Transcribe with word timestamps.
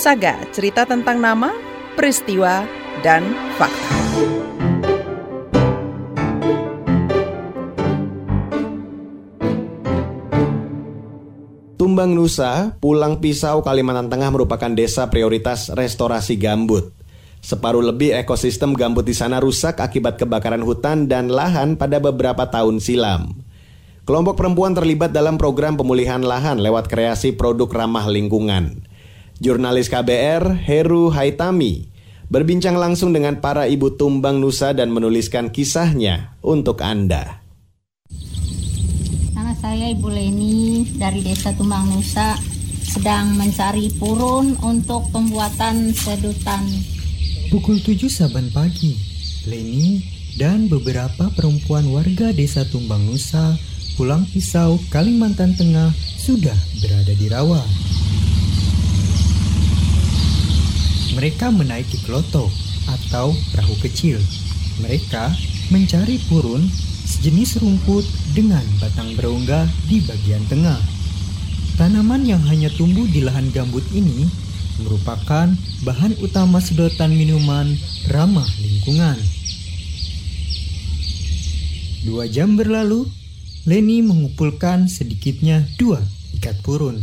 Saga, 0.00 0.40
cerita 0.48 0.88
tentang 0.88 1.20
nama, 1.20 1.52
peristiwa, 1.92 2.64
dan 3.04 3.20
fakta. 3.60 4.00
Tumbang 11.76 12.16
Nusa, 12.16 12.80
Pulang 12.80 13.20
Pisau, 13.20 13.60
Kalimantan 13.60 14.08
Tengah 14.08 14.32
merupakan 14.32 14.72
desa 14.72 15.12
prioritas 15.12 15.68
restorasi 15.68 16.40
gambut. 16.40 16.96
Separuh 17.44 17.84
lebih 17.84 18.16
ekosistem 18.16 18.72
gambut 18.72 19.04
di 19.04 19.12
sana 19.12 19.36
rusak 19.36 19.84
akibat 19.84 20.16
kebakaran 20.16 20.64
hutan 20.64 21.12
dan 21.12 21.28
lahan 21.28 21.76
pada 21.76 22.00
beberapa 22.00 22.48
tahun 22.48 22.80
silam. 22.80 23.36
Kelompok 24.08 24.40
perempuan 24.40 24.72
terlibat 24.72 25.12
dalam 25.12 25.36
program 25.36 25.76
pemulihan 25.76 26.24
lahan 26.24 26.56
lewat 26.56 26.88
kreasi 26.88 27.36
produk 27.36 27.68
ramah 27.68 28.08
lingkungan. 28.08 28.88
Jurnalis 29.40 29.88
KBR 29.88 30.68
Heru 30.68 31.08
Haitami 31.08 31.88
berbincang 32.28 32.76
langsung 32.76 33.16
dengan 33.16 33.40
para 33.40 33.64
ibu 33.64 33.88
tumbang 33.96 34.36
Nusa 34.36 34.76
dan 34.76 34.92
menuliskan 34.92 35.48
kisahnya 35.48 36.36
untuk 36.44 36.84
Anda. 36.84 37.40
Nama 39.32 39.56
saya 39.56 39.96
Ibu 39.96 40.12
Leni 40.12 40.84
dari 40.92 41.24
Desa 41.24 41.56
Tumbang 41.56 41.88
Nusa 41.88 42.36
sedang 42.84 43.32
mencari 43.40 43.88
purun 43.96 44.60
untuk 44.60 45.08
pembuatan 45.08 45.96
sedutan. 45.96 46.68
Pukul 47.48 47.80
7 47.80 48.12
saban 48.12 48.52
pagi, 48.52 48.92
Leni 49.48 50.04
dan 50.36 50.68
beberapa 50.68 51.32
perempuan 51.32 51.88
warga 51.88 52.28
Desa 52.36 52.68
Tumbang 52.68 53.08
Nusa, 53.08 53.56
Pulang 53.96 54.28
Pisau, 54.28 54.76
Kalimantan 54.92 55.56
Tengah 55.56 55.96
sudah 56.20 56.60
berada 56.84 57.16
di 57.16 57.24
rawa. 57.32 57.64
Mereka 61.20 61.52
menaiki 61.52 62.00
kloto 62.08 62.48
atau 62.88 63.36
perahu 63.52 63.76
kecil. 63.84 64.16
Mereka 64.80 65.28
mencari 65.68 66.16
purun 66.32 66.64
sejenis 67.04 67.60
rumput 67.60 68.08
dengan 68.32 68.64
batang 68.80 69.12
berongga 69.20 69.68
di 69.84 70.00
bagian 70.00 70.40
tengah. 70.48 70.80
Tanaman 71.76 72.24
yang 72.24 72.40
hanya 72.48 72.72
tumbuh 72.72 73.04
di 73.04 73.20
lahan 73.20 73.52
gambut 73.52 73.84
ini 73.92 74.32
merupakan 74.80 75.52
bahan 75.84 76.16
utama 76.24 76.56
sedotan 76.56 77.12
minuman 77.12 77.68
ramah 78.08 78.48
lingkungan. 78.56 79.20
Dua 82.08 82.24
jam 82.32 82.56
berlalu, 82.56 83.04
Leni 83.68 84.00
mengumpulkan 84.00 84.88
sedikitnya 84.88 85.68
dua 85.76 86.00
ikat 86.40 86.64
purun. 86.64 86.96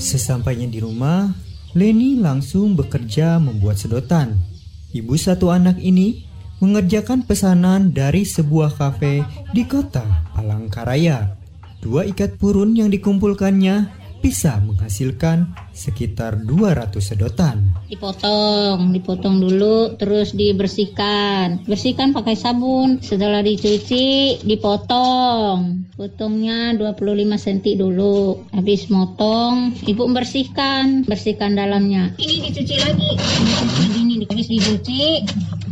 Sesampainya 0.00 0.66
di 0.66 0.80
rumah, 0.82 1.30
Leni 1.70 2.18
langsung 2.18 2.74
bekerja 2.74 3.38
membuat 3.38 3.78
sedotan. 3.78 4.34
Ibu 4.90 5.14
satu 5.14 5.54
anak 5.54 5.78
ini 5.78 6.26
mengerjakan 6.58 7.22
pesanan 7.22 7.94
dari 7.94 8.26
sebuah 8.26 8.74
kafe 8.74 9.22
di 9.54 9.62
kota 9.70 10.02
Palangkaraya. 10.34 11.38
Dua 11.78 12.02
ikat 12.04 12.42
purun 12.42 12.74
yang 12.74 12.90
dikumpulkannya 12.90 13.99
bisa 14.20 14.60
menghasilkan 14.60 15.56
sekitar 15.72 16.44
200 16.44 17.00
sedotan. 17.00 17.72
Dipotong, 17.88 18.92
dipotong 18.92 19.40
dulu, 19.40 19.96
terus 19.96 20.36
dibersihkan. 20.36 21.64
Bersihkan 21.64 22.12
pakai 22.12 22.36
sabun. 22.36 23.00
Setelah 23.00 23.40
dicuci, 23.40 24.38
dipotong. 24.44 25.88
Potongnya 25.96 26.76
25 26.76 27.40
cm 27.40 27.58
dulu. 27.80 28.44
Habis 28.52 28.92
motong, 28.92 29.74
ibu 29.88 30.04
membersihkan, 30.04 31.08
bersihkan 31.08 31.56
dalamnya. 31.56 32.12
Ini 32.20 32.44
dicuci 32.44 32.74
lagi. 32.76 33.10
Ini 33.96 34.28
habis 34.28 34.46
dicuci, 34.46 35.02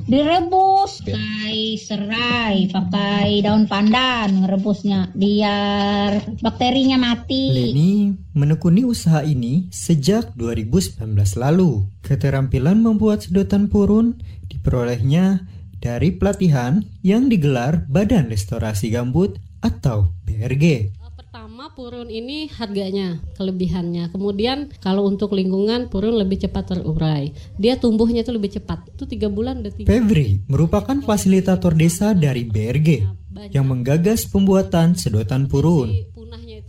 direbus 0.09 1.05
pakai 1.05 1.77
serai 1.77 2.67
pakai 2.73 3.45
daun 3.45 3.69
pandan 3.69 4.43
ngerebusnya 4.43 5.13
biar 5.13 6.41
bakterinya 6.41 6.97
mati 6.97 7.53
Leni 7.53 8.17
menekuni 8.33 8.89
usaha 8.89 9.21
ini 9.21 9.69
sejak 9.69 10.33
2019 10.35 11.05
lalu. 11.37 11.85
Keterampilan 12.01 12.81
membuat 12.81 13.29
sedotan 13.29 13.69
purun 13.69 14.17
diperolehnya 14.49 15.45
dari 15.79 16.17
pelatihan 16.17 16.83
yang 17.05 17.29
digelar 17.31 17.87
Badan 17.87 18.33
Restorasi 18.33 18.91
Gambut 18.91 19.39
atau 19.61 20.15
BRG. 20.27 20.98
Pertama 21.59 21.75
purun 21.75 22.07
ini 22.07 22.47
harganya, 22.55 23.19
kelebihannya. 23.35 24.15
Kemudian 24.15 24.71
kalau 24.79 25.11
untuk 25.11 25.35
lingkungan 25.35 25.91
purun 25.91 26.15
lebih 26.15 26.39
cepat 26.47 26.71
terurai. 26.71 27.35
Dia 27.59 27.75
tumbuhnya 27.75 28.23
itu 28.23 28.31
lebih 28.31 28.55
cepat. 28.55 28.87
Itu 28.95 29.11
tiga 29.11 29.27
bulan 29.27 29.67
udah 29.67 29.75
tiga. 29.75 29.91
Febri 29.91 30.39
merupakan 30.47 30.95
fasilitator 31.03 31.75
desa 31.75 32.15
dari 32.15 32.47
BRG 32.47 33.11
yang 33.51 33.67
menggagas 33.67 34.31
pembuatan 34.31 34.95
sedotan 34.95 35.51
purun. 35.51 35.91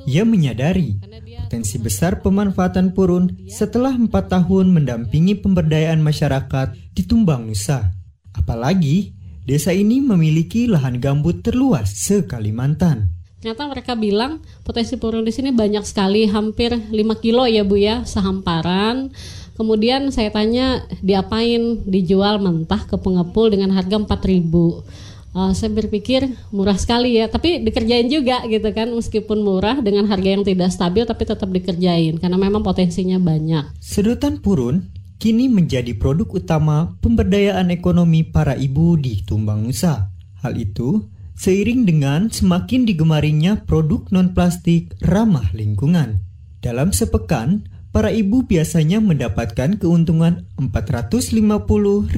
Ia 0.09 0.25
menyadari 0.25 0.97
potensi 1.45 1.77
besar 1.77 2.25
pemanfaatan 2.25 2.89
purun 2.89 3.45
setelah 3.45 3.93
empat 3.93 4.41
tahun 4.41 4.73
mendampingi 4.73 5.37
pemberdayaan 5.37 6.01
masyarakat 6.01 6.73
di 6.97 7.05
Tumbang 7.05 7.45
Nusa. 7.45 7.93
Apalagi 8.33 9.13
desa 9.45 9.69
ini 9.69 10.01
memiliki 10.01 10.65
lahan 10.65 10.97
gambut 10.97 11.45
terluas 11.45 11.93
se-Kalimantan. 11.93 13.18
Ternyata 13.39 13.71
mereka 13.71 13.93
bilang 13.95 14.43
potensi 14.67 14.99
purun 14.99 15.23
di 15.23 15.31
sini 15.31 15.55
banyak 15.55 15.87
sekali, 15.87 16.27
hampir 16.27 16.75
5 16.75 16.91
kilo 17.23 17.47
ya 17.47 17.63
Bu 17.63 17.79
ya, 17.79 18.03
sehamparan. 18.03 19.15
Kemudian 19.55 20.11
saya 20.11 20.31
tanya 20.31 20.87
diapain, 21.03 21.83
dijual 21.87 22.39
mentah 22.39 22.83
ke 22.87 22.95
pengepul 22.95 23.51
dengan 23.51 23.75
harga 23.75 23.99
4000 23.99 25.09
uh, 25.33 25.51
saya 25.53 25.71
berpikir 25.73 26.25
murah 26.49 26.77
sekali 26.77 27.19
ya, 27.19 27.29
tapi 27.29 27.61
dikerjain 27.61 28.09
juga 28.09 28.41
gitu 28.47 28.69
kan, 28.73 28.89
meskipun 28.89 29.39
murah 29.41 29.77
dengan 29.81 30.07
harga 30.09 30.29
yang 30.29 30.43
tidak 30.45 30.69
stabil 30.73 31.03
tapi 31.05 31.23
tetap 31.25 31.49
dikerjain 31.49 32.17
karena 32.17 32.37
memang 32.37 32.63
potensinya 32.65 33.17
banyak. 33.21 33.69
Sedotan 33.79 34.41
purun 34.41 34.89
kini 35.19 35.51
menjadi 35.51 35.95
produk 35.99 36.27
utama 36.31 36.95
pemberdayaan 37.03 37.69
ekonomi 37.75 38.23
para 38.23 38.55
ibu 38.55 38.95
di 38.95 39.19
Tumbang 39.27 39.67
Nusa. 39.67 40.07
Hal 40.39 40.55
itu 40.55 41.03
seiring 41.39 41.87
dengan 41.87 42.27
semakin 42.27 42.83
digemarinya 42.83 43.63
produk 43.63 44.03
non-plastik 44.11 44.91
ramah 44.99 45.47
lingkungan. 45.55 46.19
Dalam 46.59 46.91
sepekan, 46.91 47.63
para 47.95 48.11
ibu 48.11 48.43
biasanya 48.43 48.99
mendapatkan 48.99 49.79
keuntungan 49.79 50.43
Rp450.000. 50.59 52.11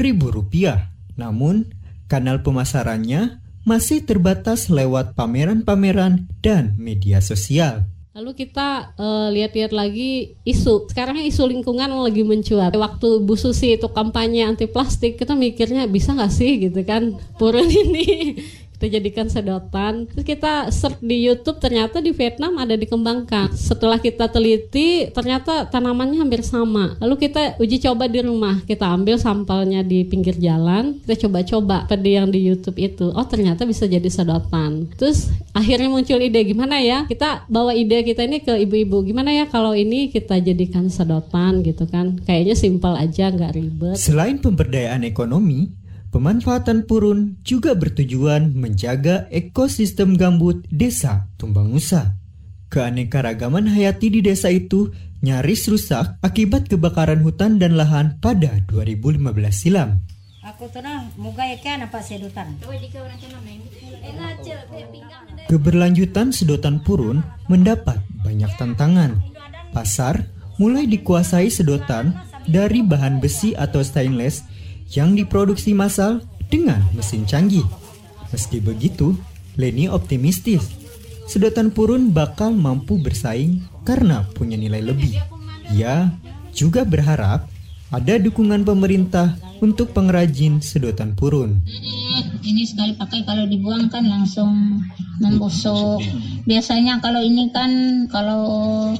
Namun, 1.22 1.70
kanal 2.10 2.42
pemasarannya 2.42 3.38
masih 3.62 4.02
terbatas 4.10 4.74
lewat 4.74 5.14
pameran-pameran 5.14 6.26
dan 6.42 6.74
media 6.82 7.22
sosial. 7.22 7.86
Lalu 8.12 8.44
kita 8.44 8.92
uh, 9.00 9.32
lihat-lihat 9.32 9.72
lagi 9.72 10.36
isu. 10.44 10.92
Sekarang 10.92 11.16
isu 11.24 11.48
lingkungan 11.48 11.88
lagi 11.88 12.28
mencuat. 12.28 12.76
Waktu 12.76 13.24
Bu 13.24 13.40
Susi 13.40 13.80
itu 13.80 13.88
kampanye 13.88 14.44
anti 14.44 14.68
plastik, 14.68 15.16
kita 15.16 15.32
mikirnya 15.32 15.88
bisa 15.88 16.12
nggak 16.12 16.34
sih 16.34 16.60
gitu 16.60 16.84
kan 16.84 17.16
purun 17.40 17.72
ini 17.72 18.36
kita 18.82 18.98
jadikan 18.98 19.30
sedotan. 19.30 20.10
Terus 20.10 20.26
kita 20.26 20.74
search 20.74 21.06
di 21.06 21.30
YouTube 21.30 21.62
ternyata 21.62 22.02
di 22.02 22.18
Vietnam 22.18 22.58
ada 22.58 22.74
dikembangkan. 22.74 23.54
Setelah 23.54 24.02
kita 24.02 24.26
teliti 24.26 25.06
ternyata 25.14 25.70
tanamannya 25.70 26.18
hampir 26.18 26.42
sama. 26.42 26.98
Lalu 26.98 27.30
kita 27.30 27.62
uji 27.62 27.78
coba 27.78 28.10
di 28.10 28.26
rumah. 28.26 28.58
Kita 28.66 28.90
ambil 28.90 29.22
sampelnya 29.22 29.86
di 29.86 30.02
pinggir 30.02 30.34
jalan, 30.42 30.98
kita 31.06 31.30
coba-coba 31.30 31.86
pada 31.86 32.10
yang 32.10 32.34
di 32.34 32.42
YouTube 32.42 32.82
itu. 32.82 33.14
Oh 33.14 33.30
ternyata 33.30 33.70
bisa 33.70 33.86
jadi 33.86 34.10
sedotan. 34.10 34.90
Terus 34.98 35.30
akhirnya 35.54 35.94
muncul 35.94 36.18
ide 36.18 36.42
gimana 36.42 36.82
ya? 36.82 37.06
Kita 37.06 37.46
bawa 37.46 37.78
ide 37.78 38.02
kita 38.02 38.26
ini 38.26 38.42
ke 38.42 38.58
ibu-ibu. 38.66 39.06
Gimana 39.06 39.30
ya 39.30 39.46
kalau 39.46 39.78
ini 39.78 40.10
kita 40.10 40.42
jadikan 40.42 40.90
sedotan 40.90 41.62
gitu 41.62 41.86
kan? 41.86 42.18
Kayaknya 42.26 42.56
simpel 42.58 42.98
aja 42.98 43.30
nggak 43.30 43.54
ribet. 43.54 44.02
Selain 44.02 44.42
pemberdayaan 44.42 45.06
ekonomi, 45.06 45.70
Pemanfaatan 46.12 46.92
purun 46.92 47.40
juga 47.48 47.72
bertujuan 47.72 48.52
menjaga 48.52 49.32
ekosistem 49.32 50.20
gambut 50.20 50.68
desa 50.68 51.32
Tumbang 51.40 51.72
Nusa. 51.72 52.20
Keanekaragaman 52.68 53.72
hayati 53.72 54.12
di 54.12 54.20
desa 54.20 54.52
itu 54.52 54.92
nyaris 55.24 55.72
rusak 55.72 56.20
akibat 56.20 56.68
kebakaran 56.68 57.24
hutan 57.24 57.64
dan 57.64 57.80
lahan 57.80 58.20
pada 58.20 58.60
2015 58.68 59.24
silam. 59.56 60.04
Aku 60.44 60.68
tenang, 60.68 61.16
moga 61.16 61.48
ya 61.48 61.56
kan 61.64 61.88
apa 61.88 62.04
sedotan. 62.04 62.60
Keberlanjutan 65.48 66.36
sedotan 66.36 66.84
purun 66.84 67.24
mendapat 67.48 68.04
banyak 68.20 68.52
tantangan. 68.60 69.16
Pasar 69.72 70.28
mulai 70.60 70.92
dikuasai 70.92 71.48
sedotan 71.48 72.20
dari 72.52 72.84
bahan 72.84 73.24
besi 73.24 73.56
atau 73.56 73.80
stainless 73.80 74.44
yang 74.92 75.16
diproduksi 75.16 75.72
massal 75.72 76.24
dengan 76.52 76.84
mesin 76.96 77.24
canggih. 77.24 77.64
Meski 78.32 78.60
begitu, 78.60 79.16
Leni 79.60 79.92
optimistis 79.92 80.64
sedotan 81.28 81.72
purun 81.72 82.12
bakal 82.12 82.52
mampu 82.52 83.00
bersaing 83.00 83.64
karena 83.88 84.28
punya 84.36 84.60
nilai 84.60 84.84
lebih. 84.84 85.16
Ia 85.72 86.12
juga 86.52 86.84
berharap 86.84 87.48
ada 87.92 88.16
dukungan 88.20 88.64
pemerintah 88.64 89.36
untuk 89.60 89.92
pengrajin 89.96 90.64
sedotan 90.64 91.16
purun. 91.16 91.60
Ini 92.42 92.64
sekali 92.64 92.96
pakai 92.96 93.24
kalau 93.28 93.48
dibuang 93.48 93.88
kan 93.88 94.04
langsung 94.08 94.84
membusuk. 95.22 96.02
Biasanya 96.50 96.98
kalau 97.00 97.22
ini 97.22 97.54
kan 97.54 97.70
kalau 98.10 98.44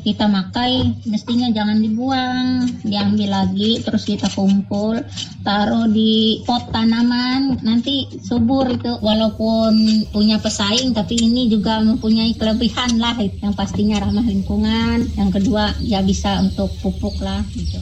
kita 0.06 0.30
makai 0.30 0.94
mestinya 1.10 1.50
jangan 1.50 1.82
dibuang, 1.82 2.70
diambil 2.86 3.42
lagi 3.44 3.82
terus 3.82 4.06
kita 4.06 4.30
kumpul, 4.30 5.02
taruh 5.42 5.90
di 5.90 6.46
pot 6.46 6.70
tanaman, 6.70 7.58
nanti 7.66 8.06
subur 8.22 8.70
itu. 8.70 8.94
Walaupun 9.02 9.74
punya 10.14 10.38
pesaing 10.38 10.94
tapi 10.94 11.18
ini 11.18 11.50
juga 11.50 11.82
mempunyai 11.82 12.38
kelebihan 12.38 13.02
lah 13.02 13.18
yang 13.18 13.58
pastinya 13.58 13.98
ramah 13.98 14.24
lingkungan, 14.24 15.10
yang 15.18 15.34
kedua 15.34 15.74
ya 15.82 16.06
bisa 16.06 16.38
untuk 16.46 16.70
pupuk 16.86 17.18
lah 17.26 17.42
gitu. 17.58 17.82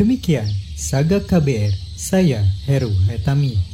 Demikian 0.00 0.48
Saga 0.74 1.22
KBR, 1.22 1.70
saya 1.94 2.42
Heru 2.66 2.90
Hetami. 3.06 3.73